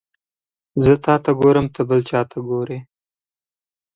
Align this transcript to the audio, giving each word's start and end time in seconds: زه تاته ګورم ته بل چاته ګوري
زه 0.83 0.93
تاته 1.05 1.31
ګورم 1.39 1.67
ته 1.75 1.81
بل 1.89 1.99
چاته 2.09 2.37
ګوري 2.49 2.79